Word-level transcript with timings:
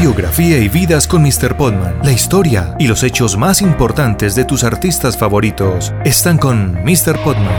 Biografía 0.00 0.56
y 0.56 0.70
vidas 0.70 1.06
con 1.06 1.22
Mr. 1.22 1.58
Podman. 1.58 1.98
La 2.02 2.10
historia 2.10 2.74
y 2.78 2.88
los 2.88 3.02
hechos 3.02 3.36
más 3.36 3.60
importantes 3.60 4.34
de 4.34 4.46
tus 4.46 4.64
artistas 4.64 5.18
favoritos 5.18 5.92
están 6.06 6.38
con 6.38 6.72
Mr. 6.84 7.22
Podman. 7.22 7.52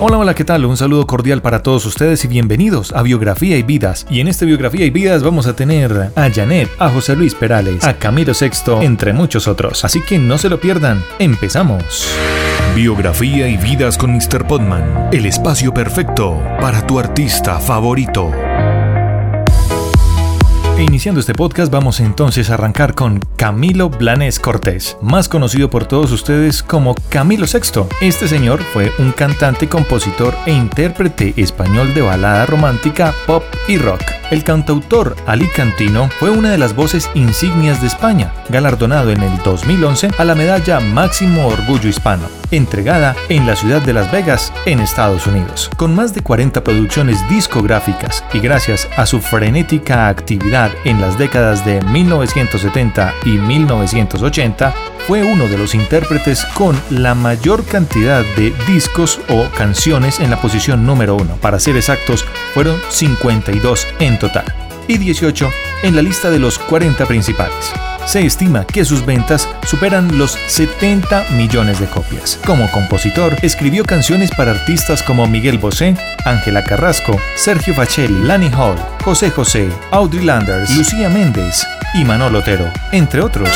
Hola, 0.00 0.16
hola, 0.16 0.34
¿qué 0.34 0.44
tal? 0.46 0.64
Un 0.64 0.78
saludo 0.78 1.06
cordial 1.06 1.42
para 1.42 1.62
todos 1.62 1.84
ustedes 1.84 2.24
y 2.24 2.28
bienvenidos 2.28 2.92
a 2.92 3.02
Biografía 3.02 3.58
y 3.58 3.62
Vidas. 3.62 4.06
Y 4.08 4.20
en 4.20 4.28
esta 4.28 4.46
Biografía 4.46 4.86
y 4.86 4.90
Vidas 4.90 5.22
vamos 5.22 5.46
a 5.46 5.54
tener 5.54 6.10
a 6.16 6.30
Janet, 6.30 6.70
a 6.78 6.88
José 6.88 7.14
Luis 7.14 7.34
Perales, 7.34 7.84
a 7.84 7.98
Camilo 7.98 8.32
Sexto, 8.32 8.80
entre 8.80 9.12
muchos 9.12 9.46
otros. 9.46 9.84
Así 9.84 10.00
que 10.00 10.18
no 10.18 10.38
se 10.38 10.48
lo 10.48 10.58
pierdan. 10.58 11.04
Empezamos. 11.18 12.08
Biografía 12.74 13.48
y 13.48 13.58
Vidas 13.58 13.98
con 13.98 14.14
Mr. 14.14 14.46
Podman. 14.46 15.10
El 15.12 15.26
espacio 15.26 15.74
perfecto 15.74 16.42
para 16.58 16.86
tu 16.86 16.98
artista 16.98 17.60
favorito. 17.60 18.32
E 20.78 20.82
iniciando 20.82 21.20
este 21.20 21.34
podcast 21.34 21.70
vamos 21.70 22.00
entonces 22.00 22.48
a 22.48 22.54
arrancar 22.54 22.94
con 22.94 23.20
Camilo 23.36 23.90
Blanes 23.90 24.40
Cortés, 24.40 24.96
más 25.02 25.28
conocido 25.28 25.68
por 25.68 25.84
todos 25.84 26.12
ustedes 26.12 26.62
como 26.62 26.94
Camilo 27.10 27.44
VI. 27.44 27.82
Este 28.00 28.26
señor 28.26 28.62
fue 28.72 28.90
un 28.98 29.12
cantante, 29.12 29.68
compositor 29.68 30.34
e 30.46 30.52
intérprete 30.52 31.34
español 31.36 31.92
de 31.92 32.00
balada 32.00 32.46
romántica, 32.46 33.12
pop 33.26 33.44
y 33.68 33.76
rock. 33.76 34.11
El 34.32 34.44
cantautor 34.44 35.14
alicantino 35.26 36.08
fue 36.18 36.30
una 36.30 36.52
de 36.52 36.56
las 36.56 36.74
voces 36.74 37.10
insignias 37.12 37.82
de 37.82 37.88
España, 37.88 38.32
galardonado 38.48 39.10
en 39.10 39.22
el 39.22 39.36
2011 39.42 40.08
a 40.16 40.24
la 40.24 40.34
medalla 40.34 40.80
Máximo 40.80 41.48
Orgullo 41.48 41.90
Hispano, 41.90 42.22
entregada 42.50 43.14
en 43.28 43.46
la 43.46 43.56
ciudad 43.56 43.82
de 43.82 43.92
Las 43.92 44.10
Vegas, 44.10 44.50
en 44.64 44.80
Estados 44.80 45.26
Unidos. 45.26 45.68
Con 45.76 45.94
más 45.94 46.14
de 46.14 46.22
40 46.22 46.64
producciones 46.64 47.28
discográficas 47.28 48.24
y 48.32 48.38
gracias 48.38 48.88
a 48.96 49.04
su 49.04 49.20
frenética 49.20 50.08
actividad 50.08 50.70
en 50.86 50.98
las 50.98 51.18
décadas 51.18 51.66
de 51.66 51.82
1970 51.82 53.12
y 53.26 53.32
1980, 53.32 54.74
fue 55.06 55.22
uno 55.22 55.48
de 55.48 55.58
los 55.58 55.74
intérpretes 55.74 56.44
con 56.54 56.80
la 56.90 57.14
mayor 57.14 57.64
cantidad 57.64 58.24
de 58.36 58.52
discos 58.66 59.20
o 59.28 59.48
canciones 59.56 60.20
en 60.20 60.30
la 60.30 60.40
posición 60.40 60.86
número 60.86 61.16
uno. 61.16 61.36
Para 61.36 61.60
ser 61.60 61.76
exactos, 61.76 62.24
fueron 62.54 62.80
52 62.90 63.86
en 64.00 64.18
total 64.18 64.44
y 64.88 64.98
18 64.98 65.50
en 65.84 65.96
la 65.96 66.02
lista 66.02 66.30
de 66.30 66.38
los 66.38 66.58
40 66.58 67.06
principales. 67.06 67.72
Se 68.06 68.24
estima 68.24 68.66
que 68.66 68.84
sus 68.84 69.06
ventas 69.06 69.48
superan 69.64 70.18
los 70.18 70.32
70 70.32 71.30
millones 71.36 71.78
de 71.78 71.86
copias. 71.86 72.38
Como 72.44 72.68
compositor, 72.70 73.36
escribió 73.42 73.84
canciones 73.84 74.30
para 74.32 74.50
artistas 74.50 75.02
como 75.02 75.26
Miguel 75.26 75.58
Bosé, 75.58 75.94
Ángela 76.24 76.64
Carrasco, 76.64 77.16
Sergio 77.36 77.74
Facelli, 77.74 78.24
Lani 78.24 78.50
Hall, 78.56 78.76
José 79.04 79.30
José, 79.30 79.68
Audrey 79.92 80.24
Landers, 80.24 80.76
Lucía 80.76 81.08
Méndez 81.08 81.64
y 81.94 82.04
Manolo 82.04 82.40
Otero, 82.40 82.68
entre 82.90 83.22
otros. 83.22 83.50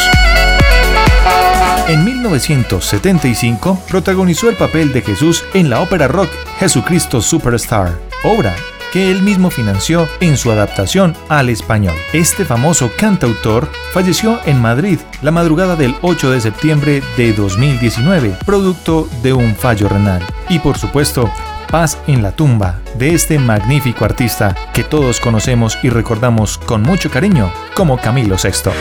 En 1.88 2.04
1975 2.04 3.78
protagonizó 3.88 4.50
el 4.50 4.56
papel 4.56 4.92
de 4.92 5.02
Jesús 5.02 5.44
en 5.54 5.70
la 5.70 5.80
ópera 5.80 6.08
rock 6.08 6.28
Jesucristo 6.58 7.22
Superstar, 7.22 7.96
obra 8.24 8.56
que 8.92 9.12
él 9.12 9.22
mismo 9.22 9.50
financió 9.50 10.08
en 10.18 10.36
su 10.36 10.50
adaptación 10.50 11.14
al 11.28 11.48
español. 11.48 11.94
Este 12.12 12.44
famoso 12.44 12.90
cantautor 12.98 13.70
falleció 13.92 14.40
en 14.46 14.60
Madrid 14.60 14.98
la 15.22 15.30
madrugada 15.30 15.76
del 15.76 15.94
8 16.02 16.32
de 16.32 16.40
septiembre 16.40 17.02
de 17.16 17.32
2019, 17.32 18.36
producto 18.44 19.08
de 19.22 19.32
un 19.32 19.54
fallo 19.54 19.88
renal. 19.88 20.22
Y 20.48 20.58
por 20.58 20.78
supuesto, 20.78 21.30
paz 21.70 21.98
en 22.08 22.20
la 22.20 22.32
tumba 22.32 22.80
de 22.98 23.14
este 23.14 23.38
magnífico 23.38 24.04
artista 24.04 24.56
que 24.72 24.82
todos 24.82 25.20
conocemos 25.20 25.78
y 25.84 25.90
recordamos 25.90 26.58
con 26.58 26.82
mucho 26.82 27.12
cariño 27.12 27.52
como 27.74 27.96
Camilo 27.98 28.36
VI. 28.42 28.72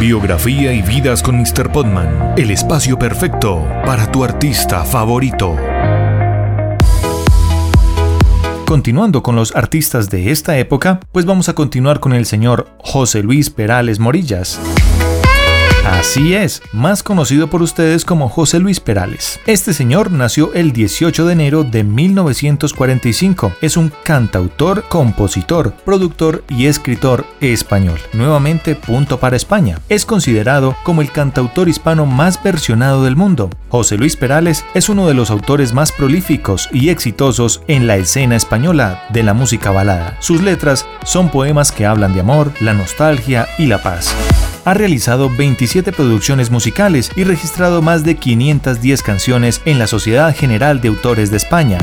Biografía 0.00 0.72
y 0.72 0.82
vidas 0.82 1.22
con 1.22 1.38
Mr. 1.38 1.72
Podman, 1.72 2.34
el 2.36 2.50
espacio 2.50 2.98
perfecto 2.98 3.66
para 3.84 4.10
tu 4.12 4.24
artista 4.24 4.84
favorito. 4.84 5.56
Continuando 8.66 9.22
con 9.22 9.36
los 9.36 9.54
artistas 9.54 10.10
de 10.10 10.30
esta 10.30 10.58
época, 10.58 11.00
pues 11.12 11.24
vamos 11.24 11.48
a 11.48 11.54
continuar 11.54 12.00
con 12.00 12.12
el 12.12 12.26
señor 12.26 12.68
José 12.78 13.22
Luis 13.22 13.48
Perales 13.48 14.00
Morillas. 14.00 14.60
Así 15.86 16.34
es, 16.34 16.62
más 16.72 17.04
conocido 17.04 17.48
por 17.48 17.62
ustedes 17.62 18.04
como 18.04 18.28
José 18.28 18.58
Luis 18.58 18.80
Perales. 18.80 19.38
Este 19.46 19.72
señor 19.72 20.10
nació 20.10 20.52
el 20.52 20.72
18 20.72 21.26
de 21.26 21.32
enero 21.32 21.62
de 21.62 21.84
1945. 21.84 23.52
Es 23.60 23.76
un 23.76 23.92
cantautor, 24.02 24.82
compositor, 24.88 25.72
productor 25.84 26.42
y 26.48 26.66
escritor 26.66 27.24
español. 27.40 28.00
Nuevamente, 28.12 28.74
punto 28.74 29.20
para 29.20 29.36
España. 29.36 29.78
Es 29.88 30.04
considerado 30.04 30.76
como 30.82 31.02
el 31.02 31.12
cantautor 31.12 31.68
hispano 31.68 32.04
más 32.04 32.42
versionado 32.42 33.04
del 33.04 33.14
mundo. 33.14 33.48
José 33.68 33.96
Luis 33.96 34.16
Perales 34.16 34.64
es 34.74 34.88
uno 34.88 35.06
de 35.06 35.14
los 35.14 35.30
autores 35.30 35.72
más 35.72 35.92
prolíficos 35.92 36.68
y 36.72 36.88
exitosos 36.88 37.62
en 37.68 37.86
la 37.86 37.96
escena 37.96 38.34
española 38.34 39.04
de 39.10 39.22
la 39.22 39.34
música 39.34 39.70
balada. 39.70 40.16
Sus 40.18 40.42
letras 40.42 40.84
son 41.04 41.30
poemas 41.30 41.70
que 41.70 41.86
hablan 41.86 42.12
de 42.12 42.20
amor, 42.20 42.52
la 42.58 42.74
nostalgia 42.74 43.46
y 43.56 43.66
la 43.66 43.80
paz 43.82 44.14
ha 44.66 44.74
realizado 44.74 45.30
27 45.30 45.92
producciones 45.92 46.50
musicales 46.50 47.10
y 47.14 47.22
registrado 47.22 47.82
más 47.82 48.02
de 48.02 48.16
510 48.16 49.02
canciones 49.02 49.62
en 49.64 49.78
la 49.78 49.86
Sociedad 49.86 50.34
General 50.36 50.80
de 50.80 50.88
Autores 50.88 51.30
de 51.30 51.36
España. 51.36 51.78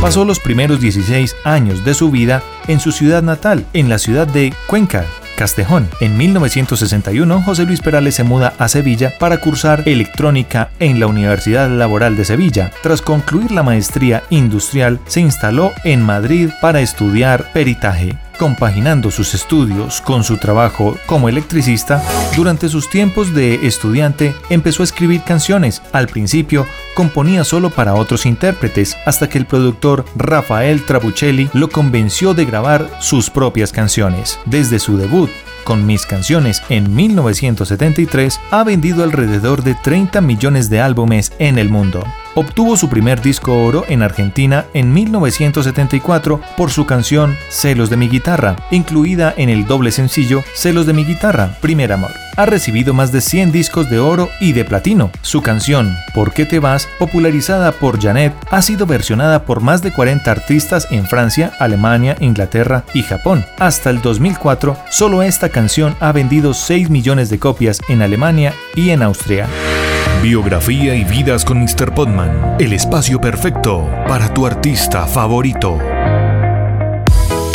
Pasó 0.00 0.24
los 0.24 0.38
primeros 0.38 0.80
16 0.80 1.34
años 1.44 1.84
de 1.84 1.94
su 1.94 2.12
vida 2.12 2.42
en 2.68 2.78
su 2.78 2.92
ciudad 2.92 3.24
natal, 3.24 3.66
en 3.72 3.88
la 3.88 3.98
ciudad 3.98 4.28
de 4.28 4.54
Cuenca, 4.68 5.04
Castejón. 5.36 5.88
En 6.00 6.16
1961, 6.16 7.42
José 7.42 7.64
Luis 7.64 7.80
Perales 7.80 8.14
se 8.14 8.22
muda 8.22 8.54
a 8.56 8.68
Sevilla 8.68 9.12
para 9.18 9.38
cursar 9.38 9.82
electrónica 9.86 10.70
en 10.78 11.00
la 11.00 11.08
Universidad 11.08 11.68
Laboral 11.70 12.16
de 12.16 12.24
Sevilla. 12.24 12.70
Tras 12.84 13.02
concluir 13.02 13.50
la 13.50 13.64
maestría 13.64 14.22
industrial, 14.30 15.00
se 15.06 15.20
instaló 15.20 15.72
en 15.82 16.02
Madrid 16.02 16.50
para 16.60 16.80
estudiar 16.80 17.52
peritaje 17.52 18.16
compaginando 18.38 19.10
sus 19.10 19.34
estudios 19.34 20.00
con 20.00 20.24
su 20.24 20.38
trabajo 20.38 20.96
como 21.06 21.28
electricista, 21.28 22.02
durante 22.36 22.68
sus 22.68 22.88
tiempos 22.90 23.34
de 23.34 23.66
estudiante 23.66 24.34
empezó 24.50 24.82
a 24.82 24.84
escribir 24.84 25.22
canciones. 25.22 25.82
Al 25.92 26.08
principio 26.08 26.66
componía 26.94 27.44
solo 27.44 27.70
para 27.70 27.94
otros 27.94 28.26
intérpretes, 28.26 28.96
hasta 29.06 29.28
que 29.28 29.38
el 29.38 29.46
productor 29.46 30.04
Rafael 30.16 30.84
Trabuccelli 30.84 31.50
lo 31.52 31.68
convenció 31.68 32.34
de 32.34 32.44
grabar 32.44 32.88
sus 33.00 33.30
propias 33.30 33.72
canciones. 33.72 34.38
Desde 34.46 34.78
su 34.78 34.96
debut, 34.96 35.30
con 35.64 35.86
mis 35.86 36.06
canciones 36.06 36.62
en 36.68 36.94
1973, 36.94 38.40
ha 38.50 38.64
vendido 38.64 39.04
alrededor 39.04 39.62
de 39.62 39.74
30 39.74 40.20
millones 40.20 40.68
de 40.70 40.80
álbumes 40.80 41.32
en 41.38 41.58
el 41.58 41.68
mundo. 41.68 42.04
Obtuvo 42.34 42.76
su 42.78 42.88
primer 42.88 43.20
disco 43.20 43.62
oro 43.62 43.84
en 43.88 44.02
Argentina 44.02 44.64
en 44.72 44.92
1974 44.92 46.40
por 46.56 46.70
su 46.70 46.86
canción 46.86 47.36
Celos 47.50 47.90
de 47.90 47.98
mi 47.98 48.08
guitarra, 48.08 48.56
incluida 48.70 49.34
en 49.36 49.50
el 49.50 49.66
doble 49.66 49.92
sencillo 49.92 50.42
Celos 50.54 50.86
de 50.86 50.94
mi 50.94 51.04
guitarra, 51.04 51.58
Primer 51.60 51.92
Amor. 51.92 52.10
Ha 52.38 52.46
recibido 52.46 52.94
más 52.94 53.12
de 53.12 53.20
100 53.20 53.52
discos 53.52 53.90
de 53.90 53.98
oro 53.98 54.30
y 54.40 54.52
de 54.52 54.64
platino. 54.64 55.10
Su 55.20 55.42
canción 55.42 55.94
¿Por 56.14 56.32
qué 56.32 56.46
te 56.46 56.58
vas?, 56.58 56.88
popularizada 56.98 57.72
por 57.72 58.00
Janet, 58.00 58.32
ha 58.50 58.62
sido 58.62 58.86
versionada 58.86 59.44
por 59.44 59.60
más 59.60 59.82
de 59.82 59.92
40 59.92 60.30
artistas 60.30 60.88
en 60.90 61.06
Francia, 61.06 61.52
Alemania, 61.58 62.16
Inglaterra 62.20 62.84
y 62.94 63.02
Japón. 63.02 63.44
Hasta 63.58 63.90
el 63.90 64.00
2004, 64.00 64.76
solo 64.90 65.22
esta 65.22 65.50
canción 65.50 65.94
ha 66.00 66.12
vendido 66.12 66.54
6 66.54 66.88
millones 66.88 67.28
de 67.28 67.38
copias 67.38 67.80
en 67.88 68.00
Alemania 68.00 68.54
y 68.74 68.90
en 68.90 69.02
Austria. 69.02 69.46
Biografía 70.22 70.94
y 70.94 71.02
vidas 71.02 71.44
con 71.44 71.58
Mr. 71.60 71.92
Podman, 71.92 72.54
el 72.60 72.72
espacio 72.74 73.20
perfecto 73.20 73.90
para 74.06 74.32
tu 74.32 74.46
artista 74.46 75.04
favorito. 75.04 75.91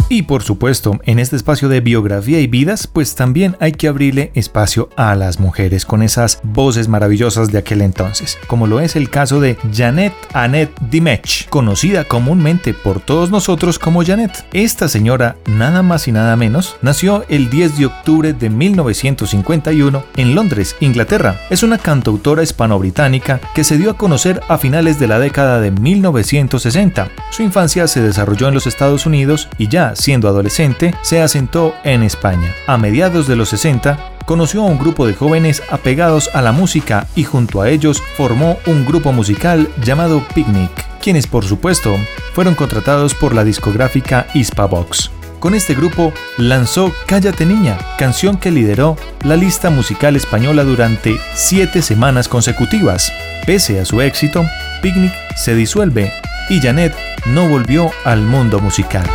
Y 0.09 0.21
por 0.21 0.41
supuesto, 0.41 1.01
en 1.03 1.19
este 1.19 1.35
espacio 1.35 1.67
de 1.67 1.81
biografía 1.81 2.39
y 2.39 2.47
vidas, 2.47 2.87
pues 2.87 3.13
también 3.15 3.57
hay 3.59 3.73
que 3.73 3.89
abrirle 3.89 4.31
espacio 4.35 4.87
a 4.95 5.15
las 5.15 5.41
mujeres 5.41 5.83
con 5.83 6.01
esas 6.01 6.39
voces 6.43 6.87
maravillosas 6.87 7.51
de 7.51 7.57
aquel 7.57 7.81
entonces, 7.81 8.37
como 8.47 8.67
lo 8.67 8.79
es 8.79 8.95
el 8.95 9.09
caso 9.09 9.41
de 9.41 9.57
Janet 9.73 10.13
Annette 10.31 10.71
Dimech, 10.89 11.49
conocida 11.49 12.05
comúnmente 12.05 12.73
por 12.73 13.01
todos 13.01 13.31
nosotros 13.31 13.79
como 13.79 14.05
Janet. 14.05 14.45
Esta 14.53 14.87
señora, 14.87 15.35
nada 15.45 15.83
más 15.83 16.07
y 16.07 16.13
nada 16.13 16.37
menos, 16.37 16.77
nació 16.81 17.25
el 17.27 17.49
10 17.49 17.77
de 17.77 17.87
octubre 17.87 18.31
de 18.31 18.49
1951 18.49 20.03
en 20.15 20.35
Londres, 20.35 20.77
Inglaterra. 20.79 21.41
Es 21.49 21.63
una 21.63 21.79
cantautora 21.79 22.43
hispano-británica 22.43 23.41
que 23.53 23.65
se 23.65 23.77
dio 23.77 23.91
a 23.91 23.97
conocer 23.97 24.39
a 24.47 24.57
finales 24.57 24.99
de 24.99 25.07
la 25.07 25.19
década 25.19 25.59
de 25.59 25.71
1960. 25.71 27.09
Su 27.31 27.43
infancia 27.43 27.89
se 27.89 28.01
desarrolló 28.01 28.47
en 28.47 28.53
los 28.53 28.67
Estados 28.67 29.05
Unidos 29.05 29.49
y 29.57 29.67
ya 29.67 29.96
siendo 29.97 30.27
adolescente, 30.27 30.93
se 31.01 31.21
asentó 31.21 31.73
en 31.83 32.03
España. 32.03 32.53
A 32.67 32.77
mediados 32.77 33.27
de 33.27 33.35
los 33.35 33.49
60, 33.49 34.13
conoció 34.25 34.61
a 34.61 34.65
un 34.65 34.77
grupo 34.77 35.07
de 35.07 35.13
jóvenes 35.13 35.63
apegados 35.71 36.29
a 36.33 36.41
la 36.41 36.51
música 36.51 37.07
y 37.15 37.23
junto 37.23 37.61
a 37.61 37.69
ellos 37.69 38.03
formó 38.17 38.57
un 38.67 38.85
grupo 38.85 39.13
musical 39.13 39.69
llamado 39.81 40.21
Picnic, 40.35 40.69
quienes 41.01 41.27
por 41.27 41.45
supuesto 41.45 41.95
fueron 42.33 42.53
contratados 42.53 43.15
por 43.15 43.33
la 43.33 43.43
discográfica 43.43 44.27
Hispavox. 44.33 45.11
con 45.39 45.53
este 45.55 45.75
grupo 45.75 46.11
lanzó 46.37 46.91
Cállate 47.05 47.45
Niña, 47.45 47.77
canción 47.97 48.37
que 48.37 48.51
lideró 48.51 48.97
la 49.23 49.35
lista 49.35 49.69
musical 49.69 50.15
española 50.15 50.63
durante 50.63 51.15
siete 51.35 51.81
semanas 51.81 52.27
consecutivas. 52.27 53.13
Pese 53.45 53.79
a 53.79 53.85
su 53.85 54.01
éxito, 54.01 54.43
Picnic 54.81 55.13
se 55.37 55.55
disuelve 55.55 56.11
y 56.49 56.59
Janet 56.59 56.93
no 57.27 57.47
volvió 57.47 57.91
al 58.03 58.21
mundo 58.21 58.59
musical. 58.59 59.07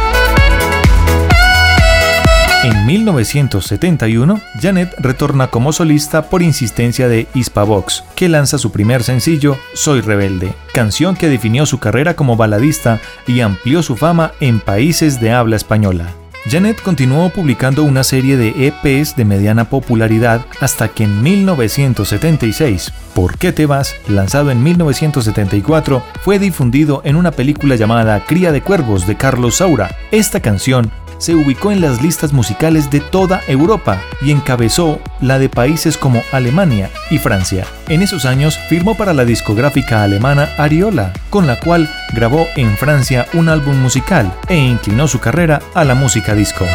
En 2.65 2.87
1971, 2.87 4.41
Janet 4.61 4.95
retorna 4.99 5.49
como 5.49 5.73
solista 5.73 6.31
por 6.31 6.43
insistencia 6.43 7.09
de 7.09 7.27
Hispavox, 7.35 8.05
que 8.15 8.29
lanza 8.29 8.57
su 8.57 8.71
primer 8.71 9.03
sencillo, 9.03 9.57
Soy 9.75 10.01
Rebelde, 10.01 10.55
canción 10.73 11.17
que 11.17 11.29
definió 11.29 11.67
su 11.67 11.81
carrera 11.81 12.15
como 12.15 12.37
baladista 12.37 13.01
y 13.27 13.41
amplió 13.41 13.83
su 13.83 13.97
fama 13.97 14.31
en 14.39 14.61
países 14.61 15.21
de 15.21 15.33
habla 15.33 15.57
española. 15.57 16.13
Janet 16.49 16.81
continuó 16.83 17.31
publicando 17.31 17.83
una 17.83 18.05
serie 18.05 18.37
de 18.37 18.69
EPs 18.69 19.17
de 19.17 19.25
mediana 19.25 19.69
popularidad 19.69 20.45
hasta 20.61 20.87
que 20.89 21.05
en 21.05 21.21
1976, 21.21 22.93
¿Por 23.15 23.39
qué 23.39 23.53
te 23.53 23.67
vas?, 23.67 23.95
lanzado 24.09 24.51
en 24.51 24.63
1974, 24.63 26.03
fue 26.23 26.39
difundido 26.39 27.03
en 27.05 27.17
una 27.17 27.33
película 27.33 27.77
llamada 27.77 28.25
Cría 28.25 28.53
de 28.53 28.63
Cuervos 28.63 29.07
de 29.07 29.17
Carlos 29.17 29.57
Saura. 29.57 29.97
Esta 30.11 30.41
canción 30.41 30.91
se 31.23 31.37
ubicó 31.37 31.71
en 31.71 31.81
las 31.81 32.03
listas 32.03 32.33
musicales 32.33 32.91
de 32.91 32.99
toda 32.99 33.43
Europa 33.47 34.03
y 34.21 34.33
encabezó 34.33 35.01
la 35.21 35.39
de 35.39 35.49
países 35.49 35.97
como 35.97 36.21
Alemania 36.33 36.91
y 37.11 37.19
Francia. 37.19 37.65
En 37.89 38.03
esos 38.03 38.25
años 38.25 38.59
firmó 38.69 38.97
para 38.97 39.13
la 39.13 39.25
discográfica 39.25 40.03
alemana 40.03 40.49
Ariola, 40.59 41.13
con 41.31 41.47
la 41.47 41.61
cual 41.61 41.89
grabó 42.13 42.49
en 42.57 42.77
Francia 42.77 43.27
un 43.35 43.49
álbum 43.49 43.77
musical 43.77 44.33
e 44.49 44.57
inclinó 44.57 45.07
su 45.07 45.21
carrera 45.21 45.63
a 45.75 45.85
la 45.85 45.95
música 45.95 46.35
disco. 46.35 46.67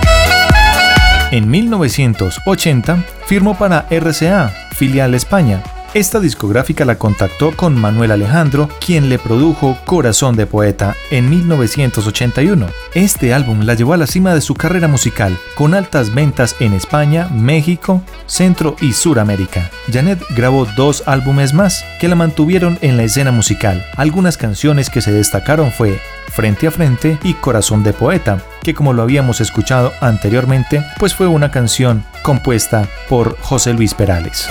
En 1.32 1.50
1980 1.50 3.04
firmó 3.26 3.58
para 3.58 3.86
RCA, 3.90 4.50
filial 4.72 5.14
España, 5.14 5.62
esta 5.98 6.20
discográfica 6.20 6.86
la 6.86 7.00
contactó 7.00 7.56
con 7.56 7.76
Manuel 7.76 8.12
Alejandro, 8.12 8.70
quien 8.80 9.10
le 9.10 9.18
produjo 9.18 9.76
Corazón 9.86 10.36
de 10.36 10.46
Poeta 10.46 10.96
en 11.10 11.28
1981. 11.28 12.68
Este 12.94 13.34
álbum 13.34 13.62
la 13.62 13.74
llevó 13.74 13.94
a 13.94 13.98
la 13.98 14.06
cima 14.06 14.36
de 14.36 14.42
su 14.42 14.54
carrera 14.54 14.88
musical, 14.88 15.36
con 15.56 15.74
altas 15.74 16.14
ventas 16.14 16.56
en 16.60 16.74
España, 16.74 17.30
México, 17.30 18.04
Centro 18.28 18.76
y 18.80 18.94
Suramérica. 18.94 19.72
Janet 19.92 20.22
grabó 20.36 20.68
dos 20.76 21.02
álbumes 21.08 21.56
más 21.56 21.84
que 22.00 22.08
la 22.08 22.16
mantuvieron 22.16 22.78
en 22.82 22.96
la 22.96 23.04
escena 23.04 23.32
musical. 23.32 23.84
Algunas 23.96 24.38
canciones 24.38 24.92
que 24.92 25.02
se 25.02 25.12
destacaron 25.12 25.72
fue 25.72 26.00
Frente 26.28 26.68
a 26.68 26.72
Frente 26.72 27.18
y 27.24 27.34
Corazón 27.34 27.82
de 27.82 27.94
Poeta, 27.94 28.44
que 28.62 28.76
como 28.76 28.94
lo 28.94 29.02
habíamos 29.02 29.42
escuchado 29.42 29.92
anteriormente, 30.00 30.86
pues 31.00 31.16
fue 31.16 31.26
una 31.26 31.50
canción 31.50 32.04
compuesta 32.22 32.88
por 33.10 33.36
José 33.40 33.74
Luis 33.74 33.96
Perales. 33.96 34.48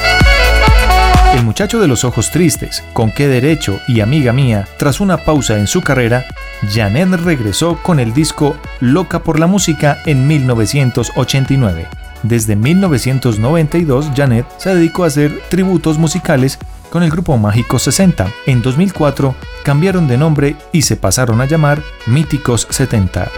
El 1.35 1.45
muchacho 1.45 1.81
de 1.81 1.89
los 1.89 2.05
ojos 2.05 2.31
tristes, 2.31 2.83
con 2.93 3.11
qué 3.11 3.29
derecho 3.29 3.79
y 3.89 4.01
amiga 4.01 4.33
mía, 4.33 4.67
tras 4.79 5.01
una 5.01 5.19
pausa 5.19 5.59
en 5.59 5.67
su 5.67 5.83
carrera, 5.83 6.25
Janet 6.73 7.21
regresó 7.21 7.79
con 7.83 8.01
el 8.01 8.15
disco 8.15 8.57
Loca 8.81 9.21
por 9.21 9.39
la 9.39 9.47
Música 9.47 9.99
en 10.07 10.27
1989. 10.27 11.87
Desde 12.23 12.57
1992, 12.57 14.11
Janet 14.17 14.47
se 14.57 14.75
dedicó 14.75 15.05
a 15.05 15.09
hacer 15.09 15.43
tributos 15.49 15.99
musicales 15.99 16.59
con 16.91 17.03
el 17.03 17.11
grupo 17.11 17.37
Mágico 17.37 17.79
60. 17.79 18.27
En 18.47 18.63
2004 18.63 19.35
cambiaron 19.65 20.09
de 20.09 20.17
nombre 20.17 20.57
y 20.73 20.83
se 20.83 20.97
pasaron 20.97 21.41
a 21.41 21.47
llamar 21.47 21.83
Míticos 22.07 22.67
70. 22.71 23.31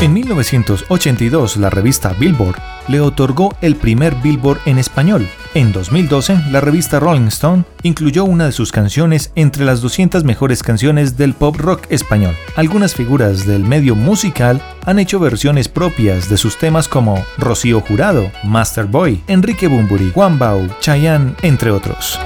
En 0.00 0.12
1982, 0.12 1.56
la 1.56 1.70
revista 1.70 2.14
Billboard 2.18 2.73
le 2.88 3.00
otorgó 3.00 3.54
el 3.60 3.76
primer 3.76 4.14
Billboard 4.16 4.60
en 4.66 4.78
español. 4.78 5.28
En 5.54 5.72
2012, 5.72 6.36
la 6.50 6.60
revista 6.60 6.98
Rolling 6.98 7.28
Stone 7.28 7.64
incluyó 7.82 8.24
una 8.24 8.46
de 8.46 8.52
sus 8.52 8.72
canciones 8.72 9.30
entre 9.36 9.64
las 9.64 9.80
200 9.80 10.24
mejores 10.24 10.62
canciones 10.62 11.16
del 11.16 11.34
pop 11.34 11.56
rock 11.56 11.86
español. 11.90 12.34
Algunas 12.56 12.94
figuras 12.94 13.46
del 13.46 13.64
medio 13.64 13.94
musical 13.94 14.60
han 14.84 14.98
hecho 14.98 15.20
versiones 15.20 15.68
propias 15.68 16.28
de 16.28 16.36
sus 16.36 16.58
temas 16.58 16.88
como 16.88 17.24
Rocío 17.38 17.80
Jurado, 17.80 18.30
Master 18.42 18.86
Boy, 18.86 19.22
Enrique 19.28 19.68
Bumburi, 19.68 20.10
Juan 20.12 20.38
Bau, 20.38 20.68
Chayanne, 20.80 21.34
entre 21.42 21.70
otros. 21.70 22.18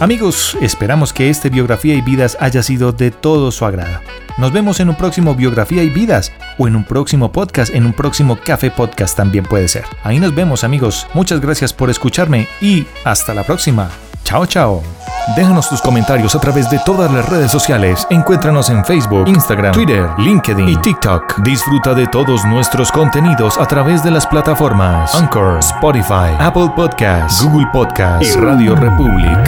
Amigos, 0.00 0.56
esperamos 0.62 1.12
que 1.12 1.28
este 1.28 1.50
Biografía 1.50 1.94
y 1.94 2.00
Vidas 2.00 2.38
haya 2.40 2.62
sido 2.62 2.90
de 2.90 3.10
todo 3.10 3.52
su 3.52 3.66
agrado. 3.66 4.00
Nos 4.38 4.50
vemos 4.50 4.80
en 4.80 4.88
un 4.88 4.96
próximo 4.96 5.34
Biografía 5.34 5.82
y 5.82 5.90
Vidas 5.90 6.32
o 6.56 6.66
en 6.66 6.74
un 6.74 6.84
próximo 6.84 7.30
podcast, 7.30 7.74
en 7.74 7.84
un 7.84 7.92
próximo 7.92 8.38
Café 8.42 8.70
Podcast 8.70 9.14
también 9.14 9.44
puede 9.44 9.68
ser. 9.68 9.84
Ahí 10.02 10.18
nos 10.18 10.34
vemos 10.34 10.64
amigos. 10.64 11.06
Muchas 11.12 11.42
gracias 11.42 11.74
por 11.74 11.90
escucharme 11.90 12.48
y 12.62 12.86
hasta 13.04 13.34
la 13.34 13.44
próxima. 13.44 13.90
Chao, 14.24 14.46
chao. 14.46 14.99
Déjanos 15.36 15.68
tus 15.68 15.80
comentarios 15.80 16.34
a 16.34 16.40
través 16.40 16.68
de 16.70 16.78
todas 16.84 17.10
las 17.12 17.28
redes 17.28 17.50
sociales. 17.52 18.06
Encuéntranos 18.10 18.68
en 18.68 18.84
Facebook, 18.84 19.28
Instagram, 19.28 19.72
Twitter, 19.72 20.08
LinkedIn 20.18 20.68
y 20.68 20.76
TikTok. 20.76 21.42
Disfruta 21.42 21.94
de 21.94 22.06
todos 22.08 22.44
nuestros 22.44 22.90
contenidos 22.90 23.56
a 23.58 23.66
través 23.66 24.02
de 24.02 24.10
las 24.10 24.26
plataformas 24.26 25.14
Anchor, 25.14 25.58
Spotify, 25.60 26.34
Apple 26.38 26.72
Podcasts, 26.74 27.44
Google 27.44 27.68
Podcasts 27.72 28.26
y 28.26 28.40
Radio 28.40 28.74
Republic. 28.74 29.38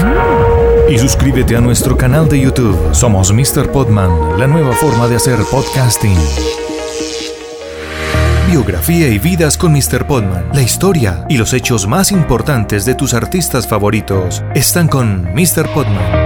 Y 0.89 0.99
suscríbete 0.99 1.57
a 1.57 1.61
nuestro 1.61 1.97
canal 1.97 2.29
de 2.29 2.41
YouTube. 2.41 2.95
Somos 2.95 3.33
Mr. 3.33 3.71
Podman, 3.73 4.39
la 4.39 4.47
nueva 4.47 4.73
forma 4.73 5.09
de 5.09 5.17
hacer 5.17 5.39
podcasting. 5.51 6.17
Biografía 8.53 9.09
y 9.09 9.19
vidas 9.19 9.57
con 9.57 9.73
Mr. 9.73 10.07
Podman. 10.07 10.51
La 10.53 10.61
historia 10.61 11.25
y 11.31 11.39
los 11.39 11.55
hechos 11.55 11.87
más 11.87 12.13
importantes 12.13 12.85
de 12.85 12.95
tus 12.95 13.15
artistas 13.15 13.67
favoritos 13.67 14.45
están 14.55 14.89
con 14.89 15.25
Mr. 15.33 15.73
Podman. 15.73 16.22